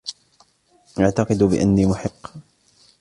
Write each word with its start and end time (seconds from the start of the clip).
أعتقد 0.99 1.43
بأني 1.43 1.85
محق. 1.85 2.33